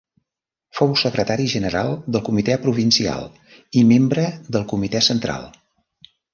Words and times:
Fou 0.77 0.95
secretari 1.01 1.45
general 1.51 1.91
del 2.15 2.23
comitè 2.31 2.57
provincial 2.65 3.29
i 3.83 3.87
membre 3.93 4.27
del 4.57 4.69
comitè 4.75 5.07
central. 5.13 5.49